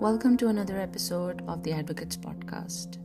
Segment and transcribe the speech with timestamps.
[0.00, 2.98] Welcome to another episode of the Advocates Podcast.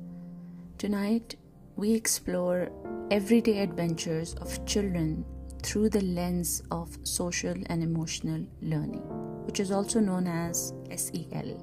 [0.78, 1.38] Tonight,
[1.76, 2.70] we explore
[3.10, 5.26] everyday adventures of children
[5.64, 9.02] through the lens of social and emotional learning,
[9.48, 11.58] which is also known as SEL.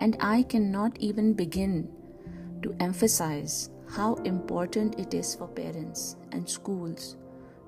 [0.00, 1.88] And I cannot even begin
[2.62, 7.14] to emphasize how important it is for parents and schools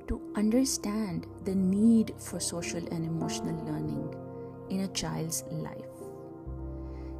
[0.09, 4.13] to understand the need for social and emotional learning
[4.71, 5.94] in a child's life.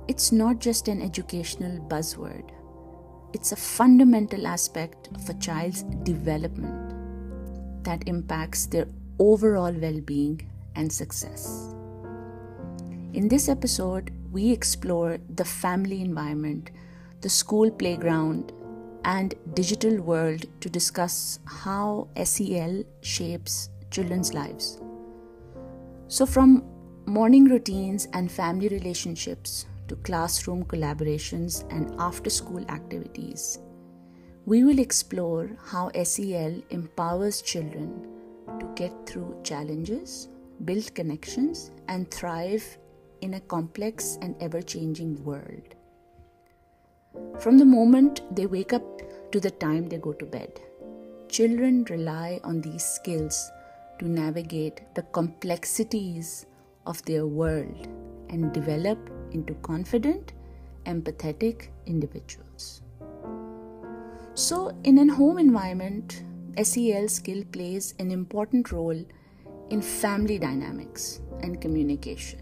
[0.07, 2.51] It's not just an educational buzzword,
[3.33, 8.87] it's a fundamental aspect of a child's development that impacts their
[9.19, 10.47] overall well being
[10.77, 11.75] and success.
[13.15, 16.71] In this episode, we explore the family environment,
[17.23, 18.53] the school playground,
[19.07, 24.83] and digital world to discuss how SEL shapes children's lives.
[26.09, 26.63] So, from
[27.07, 33.59] morning routines and family relationships to classroom collaborations and after school activities,
[34.47, 38.07] we will explore how SEL empowers children
[38.61, 40.29] to get through challenges,
[40.65, 42.79] build connections, and thrive
[43.23, 45.75] in a complex and ever changing world.
[47.41, 50.61] From the moment they wake up to the time they go to bed,
[51.29, 53.51] children rely on these skills
[53.99, 56.47] to navigate the complexities
[56.87, 57.89] of their world
[58.29, 58.99] and develop
[59.35, 60.33] into confident,
[60.87, 62.83] empathetic individuals.
[64.35, 66.23] So, in a home environment,
[66.61, 69.05] SEL skill plays an important role
[69.71, 72.41] in family dynamics and communication.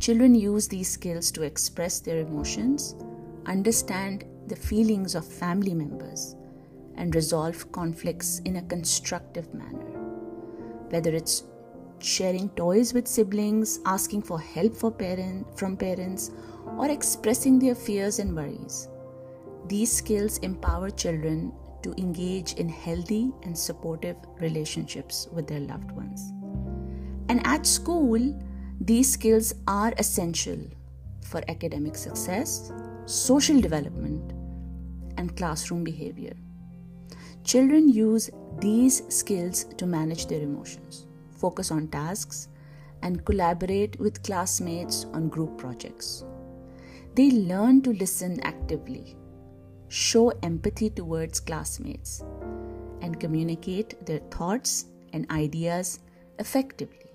[0.00, 2.96] Children use these skills to express their emotions,
[3.46, 6.36] understand the feelings of family members,
[6.96, 9.90] and resolve conflicts in a constructive manner.
[10.90, 11.44] Whether it's
[11.98, 16.30] sharing toys with siblings, asking for help for parent, from parents,
[16.78, 18.88] or expressing their fears and worries.
[19.66, 21.52] These skills empower children
[21.82, 26.32] to engage in healthy and supportive relationships with their loved ones.
[27.28, 28.38] And at school,
[28.80, 30.58] these skills are essential
[31.22, 32.72] for academic success,
[33.06, 34.32] social development,
[35.16, 36.34] and classroom behavior.
[37.44, 42.48] Children use these skills to manage their emotions focus on tasks,
[43.02, 46.24] and collaborate with classmates on group projects.
[47.14, 49.16] They learn to listen actively,
[49.88, 52.24] show empathy towards classmates,
[53.02, 56.00] and communicate their thoughts and ideas
[56.38, 57.10] effectively.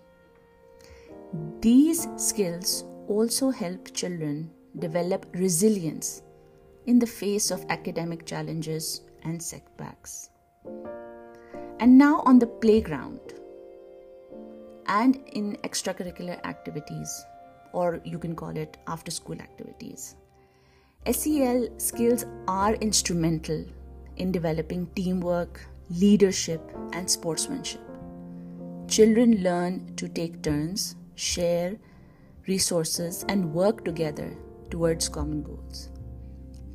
[1.62, 6.22] These skills also help children develop resilience
[6.86, 10.30] in the face of academic challenges and setbacks.
[11.80, 13.20] And now on the playground
[14.90, 17.26] and in extracurricular activities,
[17.74, 20.16] or you can call it after school activities.
[21.10, 23.66] SEL skills are instrumental
[24.18, 26.62] in developing teamwork, leadership,
[26.92, 27.82] and sportsmanship.
[28.88, 31.78] Children learn to take turns, share
[32.48, 34.36] resources, and work together
[34.72, 35.90] towards common goals.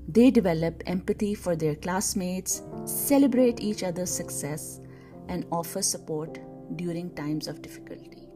[0.06, 4.80] They develop empathy for their classmates, celebrate each other's success,
[5.28, 6.38] and offer support
[6.76, 8.28] during times of difficulty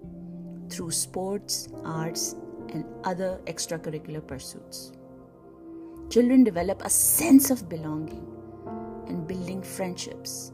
[0.70, 2.34] through sports, arts,
[2.70, 4.92] and other extracurricular pursuits.
[6.10, 8.26] Children develop a sense of belonging
[9.08, 10.52] and building friendships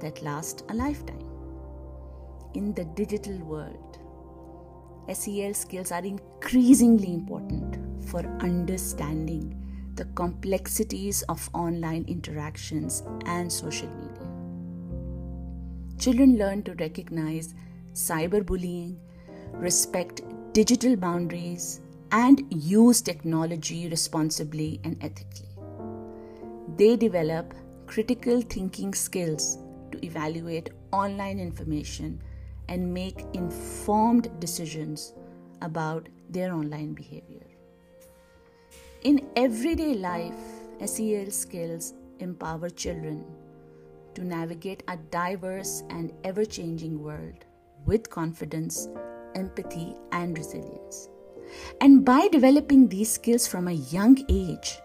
[0.00, 1.24] that last a lifetime.
[2.54, 3.98] In the digital world,
[5.12, 9.60] SEL skills are increasingly important for understanding
[9.96, 14.33] the complexities of online interactions and social media.
[16.04, 17.54] Children learn to recognize
[17.94, 18.98] cyberbullying,
[19.52, 20.20] respect
[20.52, 21.80] digital boundaries,
[22.12, 25.48] and use technology responsibly and ethically.
[26.76, 27.54] They develop
[27.86, 29.56] critical thinking skills
[29.92, 32.20] to evaluate online information
[32.68, 35.14] and make informed decisions
[35.62, 37.46] about their online behavior.
[39.04, 40.44] In everyday life,
[40.84, 43.24] SEL skills empower children
[44.14, 47.44] to navigate a diverse and ever changing world
[47.86, 48.88] with confidence,
[49.34, 51.08] empathy, and resilience.
[51.80, 54.78] And by developing these skills from a young age,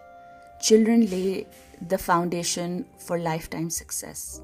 [0.60, 1.46] children lay
[1.88, 4.42] the foundation for lifetime success,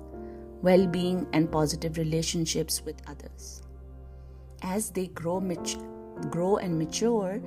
[0.63, 3.63] well being, and positive relationships with others.
[4.63, 5.77] As they grow, mat-
[6.31, 7.41] grow and mature,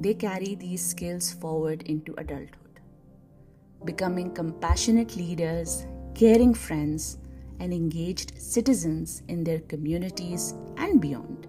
[0.00, 2.80] they carry these skills forward into adulthood,
[3.84, 5.86] becoming compassionate leaders,
[6.18, 7.18] caring friends,
[7.60, 11.46] and engaged citizens in their communities and beyond.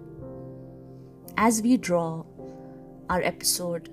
[1.36, 2.24] As we draw
[3.08, 3.88] our episode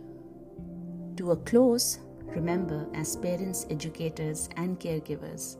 [1.16, 5.58] to a close, remember as parents, educators, and caregivers,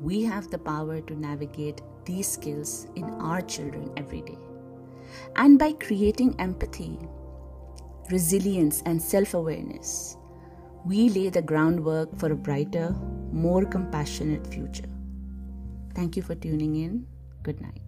[0.00, 4.38] we have the power to navigate these skills in our children every day.
[5.36, 6.98] And by creating empathy,
[8.10, 10.16] resilience, and self awareness,
[10.84, 12.96] we lay the groundwork for a brighter,
[13.32, 14.88] more compassionate future.
[15.94, 17.06] Thank you for tuning in.
[17.42, 17.87] Good night.